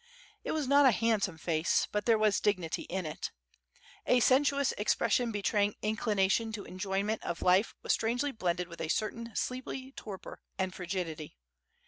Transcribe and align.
It 0.43 0.51
was 0.53 0.67
not 0.67 0.87
a 0.87 0.91
handsome 0.91 1.37
face, 1.37 1.87
but 1.91 2.07
there 2.07 2.17
was 2.17 2.39
dignity 2.39 2.87
in 2.89 3.05
it. 3.05 3.29
A 4.07 4.19
sensuous 4.19 4.71
expression 4.71 5.31
betraying 5.31 5.75
inclination 5.83 6.51
to 6.53 6.65
enjoyment 6.65 7.21
of 7.23 7.43
life 7.43 7.75
was 7.83 7.93
strangely 7.93 8.31
blended 8.31 8.67
with 8.67 8.81
a 8.81 8.87
certain 8.87 9.31
sleepy 9.35 9.91
torpor 9.91 10.41
and 10.57 10.73
frigidity. 10.73 11.37